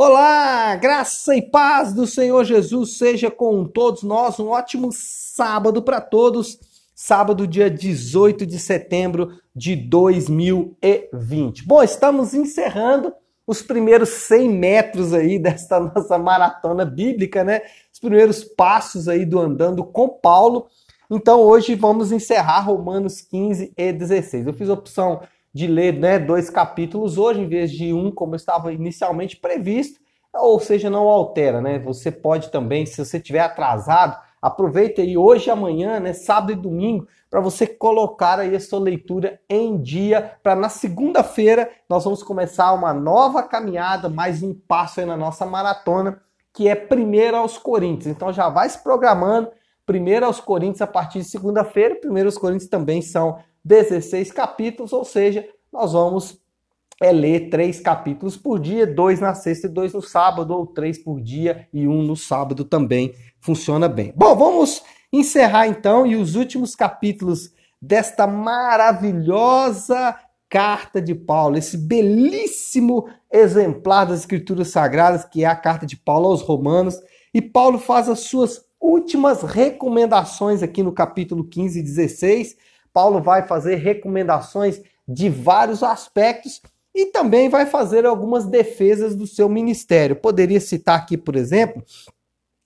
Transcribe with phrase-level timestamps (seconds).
[0.00, 4.38] Olá, graça e paz do Senhor Jesus seja com todos nós.
[4.38, 6.56] Um ótimo sábado para todos.
[6.94, 11.66] Sábado, dia 18 de setembro de 2020.
[11.66, 13.12] Bom, estamos encerrando
[13.44, 17.62] os primeiros 100 metros aí desta nossa maratona bíblica, né?
[17.92, 20.68] Os primeiros passos aí do andando com Paulo.
[21.10, 24.46] Então hoje vamos encerrar Romanos 15 e 16.
[24.46, 25.22] Eu fiz a opção
[25.52, 30.00] de ler né, dois capítulos hoje, em vez de um, como estava inicialmente previsto,
[30.34, 31.78] ou seja, não altera, né?
[31.78, 37.06] Você pode também, se você tiver atrasado, aproveita aí hoje amanhã, né, sábado e domingo,
[37.28, 42.72] para você colocar aí a sua leitura em dia, para na segunda-feira nós vamos começar
[42.72, 46.20] uma nova caminhada, mais um passo aí na nossa maratona,
[46.54, 48.06] que é primeiro aos Coríntios.
[48.06, 49.50] Então já vai se programando,
[49.84, 55.04] primeiro aos Coríntios a partir de segunda-feira, primeiro aos Coríntios também são 16 capítulos, ou
[55.04, 56.40] seja, nós vamos
[57.00, 60.98] é ler três capítulos por dia, dois na sexta e dois no sábado, ou três
[60.98, 64.12] por dia e um no sábado também funciona bem.
[64.16, 73.06] Bom, vamos encerrar então e os últimos capítulos desta maravilhosa carta de Paulo, esse belíssimo
[73.30, 76.98] exemplar das Escrituras Sagradas, que é a carta de Paulo aos Romanos.
[77.32, 82.56] E Paulo faz as suas últimas recomendações aqui no capítulo 15 e 16
[82.92, 86.60] Paulo vai fazer recomendações de vários aspectos
[86.94, 90.16] e também vai fazer algumas defesas do seu ministério.
[90.16, 91.82] Poderia citar aqui, por exemplo,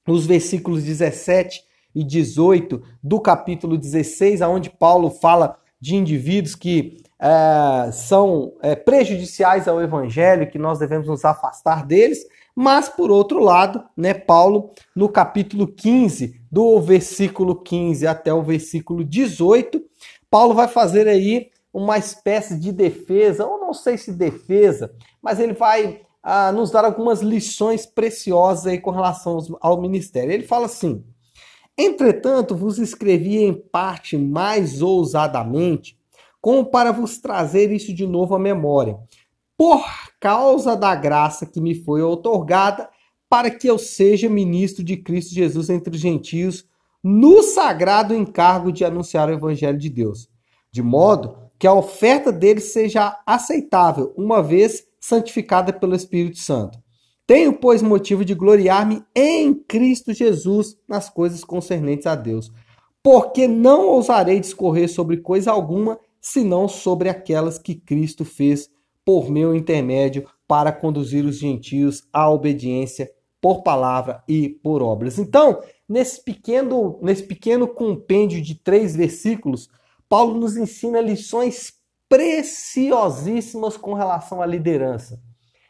[0.08, 1.62] os versículos 17
[1.94, 9.68] e 18 do capítulo 16, onde Paulo fala de indivíduos que é, são é, prejudiciais
[9.68, 12.18] ao evangelho, que nós devemos nos afastar deles.
[12.54, 19.04] Mas, por outro lado, né, Paulo, no capítulo 15, do versículo 15 até o versículo
[19.04, 19.80] 18,
[20.28, 25.54] Paulo vai fazer aí uma espécie de defesa, ou não sei se defesa, mas ele
[25.54, 30.32] vai ah, nos dar algumas lições preciosas aí com relação ao ministério.
[30.32, 31.02] Ele fala assim:
[31.78, 35.96] Entretanto, vos escrevi em parte mais ousadamente,
[36.42, 38.98] como para vos trazer isso de novo à memória,
[39.56, 39.80] por
[40.18, 42.90] causa da graça que me foi otorgada,
[43.30, 46.66] para que eu seja ministro de Cristo Jesus entre os gentios,
[47.02, 50.28] no sagrado encargo de anunciar o evangelho de Deus,
[50.70, 56.76] de modo que a oferta deles seja aceitável, uma vez santificada pelo Espírito Santo.
[57.24, 62.52] Tenho, pois, motivo de gloriar-me em Cristo Jesus nas coisas concernentes a Deus,
[63.00, 68.70] porque não ousarei discorrer sobre coisa alguma, senão sobre aquelas que Cristo fez
[69.04, 73.10] por meu intermédio para conduzir os gentios à obediência
[73.40, 75.18] por palavra e por obras.
[75.18, 79.68] Então, nesse pequeno, nesse pequeno compêndio de três versículos,
[80.08, 81.72] Paulo nos ensina lições
[82.08, 85.20] preciosíssimas com relação à liderança.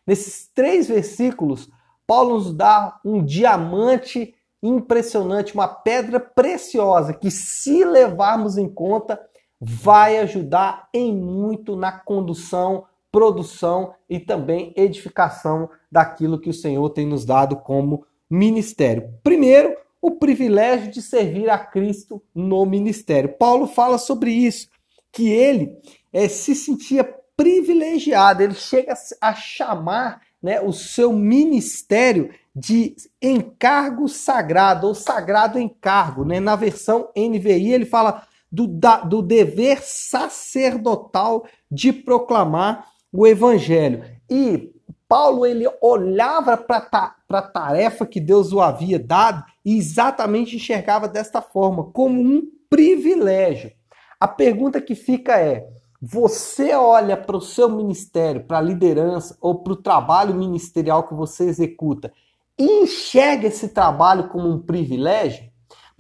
[0.07, 1.71] Nesses três versículos,
[2.07, 9.19] Paulo nos dá um diamante impressionante, uma pedra preciosa que, se levarmos em conta,
[9.65, 17.07] vai ajudar em muito na condução, produção e também edificação daquilo que o Senhor tem
[17.07, 19.15] nos dado como ministério.
[19.23, 23.37] Primeiro, o privilégio de servir a Cristo no ministério.
[23.39, 24.69] Paulo fala sobre isso,
[25.13, 25.79] que ele
[26.13, 27.05] é, se sentia
[27.37, 36.25] privilegiado, ele chega a chamar né, o seu ministério de encargo sagrado, ou sagrado encargo.
[36.25, 36.41] Né?
[36.41, 44.05] Na versão NVI, ele fala do, da, do dever sacerdotal de proclamar o evangelho.
[44.31, 44.71] E
[45.09, 51.41] Paulo ele olhava para a tarefa que Deus o havia dado e exatamente enxergava desta
[51.41, 53.73] forma, como um privilégio.
[54.21, 55.69] A pergunta que fica é:
[56.01, 61.15] você olha para o seu ministério, para a liderança ou para o trabalho ministerial que
[61.15, 62.13] você executa
[62.59, 65.52] e enxerga esse trabalho como um privilégio?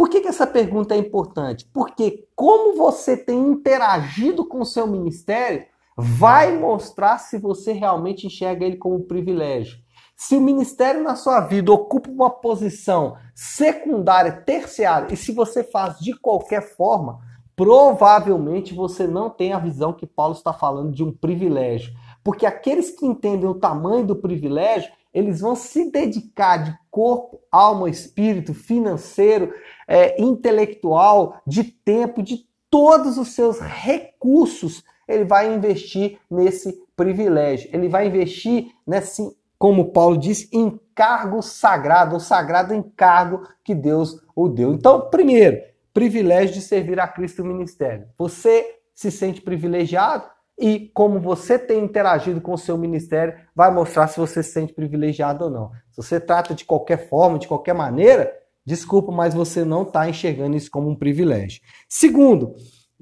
[0.03, 1.65] Por que, que essa pergunta é importante?
[1.73, 5.65] Porque como você tem interagido com o seu ministério
[5.97, 9.79] vai mostrar se você realmente enxerga ele como um privilégio.
[10.17, 16.01] Se o ministério na sua vida ocupa uma posição secundária, terciária, e se você faz
[16.01, 17.21] de qualquer forma,
[17.55, 21.95] provavelmente você não tem a visão que Paulo está falando de um privilégio.
[22.25, 27.91] Porque aqueles que entendem o tamanho do privilégio, eles vão se dedicar de corpo, alma,
[27.91, 29.53] espírito, financeiro,
[29.87, 37.69] é, intelectual, de tempo, de todos os seus recursos ele vai investir nesse privilégio.
[37.73, 39.23] Ele vai investir nesse,
[39.59, 44.73] como Paulo diz, encargo sagrado, o sagrado encargo que Deus o deu.
[44.73, 45.61] Então, primeiro,
[45.93, 48.07] privilégio de servir a Cristo no ministério.
[48.17, 50.25] Você se sente privilegiado?
[50.59, 54.73] E como você tem interagido com o seu ministério vai mostrar se você se sente
[54.73, 55.71] privilegiado ou não.
[55.91, 58.33] Se você trata de qualquer forma, de qualquer maneira,
[58.65, 61.61] desculpa, mas você não está enxergando isso como um privilégio.
[61.89, 62.55] Segundo,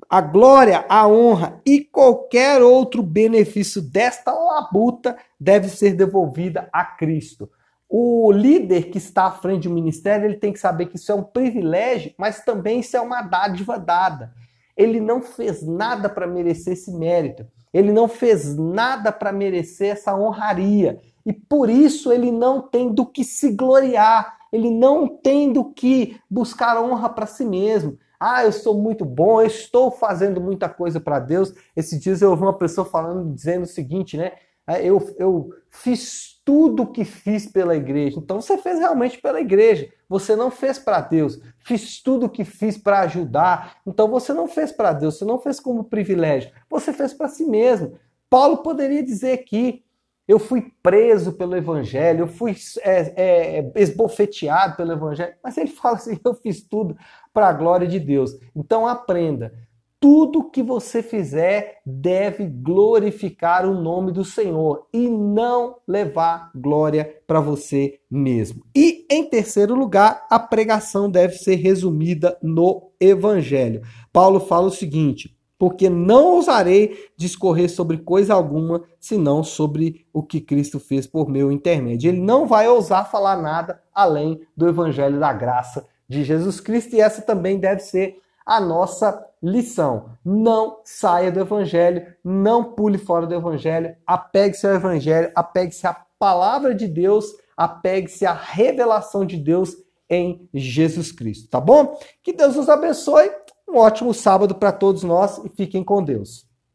[0.08, 7.50] a glória, a honra e qualquer outro benefício desta labuta deve ser devolvida a Cristo.
[7.88, 11.14] O líder que está à frente do ministério, ele tem que saber que isso é
[11.14, 14.32] um privilégio, mas também isso é uma dádiva dada.
[14.76, 17.46] Ele não fez nada para merecer esse mérito.
[17.72, 21.00] Ele não fez nada para merecer essa honraria.
[21.24, 24.38] E por isso ele não tem do que se gloriar.
[24.52, 27.96] Ele não tem do que buscar honra para si mesmo.
[28.18, 31.54] Ah, eu sou muito bom, eu estou fazendo muita coisa para Deus.
[31.74, 34.32] Esses dias eu ouvi uma pessoa falando, dizendo o seguinte, né?
[34.66, 38.18] É, eu, eu fiz tudo que fiz pela igreja.
[38.18, 39.88] Então você fez realmente pela igreja.
[40.08, 41.40] Você não fez para Deus.
[41.58, 43.76] Fiz tudo que fiz para ajudar.
[43.86, 45.18] Então você não fez para Deus.
[45.18, 46.50] Você não fez como privilégio.
[46.68, 47.98] Você fez para si mesmo.
[48.28, 49.84] Paulo poderia dizer aqui:
[50.26, 55.34] eu fui preso pelo evangelho, eu fui é, é, esbofeteado pelo evangelho.
[55.42, 56.96] Mas ele fala assim: eu fiz tudo
[57.32, 58.38] para a glória de Deus.
[58.54, 59.52] Então aprenda.
[60.00, 67.38] Tudo que você fizer deve glorificar o nome do Senhor e não levar glória para
[67.38, 68.64] você mesmo.
[68.74, 73.82] E em terceiro lugar, a pregação deve ser resumida no Evangelho.
[74.10, 80.40] Paulo fala o seguinte: porque não ousarei discorrer sobre coisa alguma, senão sobre o que
[80.40, 82.08] Cristo fez por meu intermédio.
[82.08, 87.00] Ele não vai ousar falar nada além do Evangelho da graça de Jesus Cristo, e
[87.02, 90.10] essa também deve ser a nossa lição.
[90.24, 96.74] Não saia do Evangelho, não pule fora do Evangelho, apegue-se ao Evangelho, apegue-se à palavra
[96.74, 97.26] de Deus,
[97.56, 99.74] apegue-se à revelação de Deus
[100.08, 101.96] em Jesus Cristo, tá bom?
[102.22, 103.30] Que Deus nos abençoe,
[103.68, 106.49] um ótimo sábado para todos nós e fiquem com Deus.